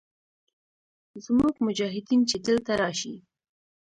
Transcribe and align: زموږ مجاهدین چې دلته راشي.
زموږ 1.25 1.53
مجاهدین 1.65 2.21
چې 2.29 2.37
دلته 2.47 2.71
راشي. 2.81 3.15